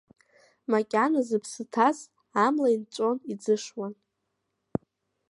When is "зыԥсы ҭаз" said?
1.27-1.97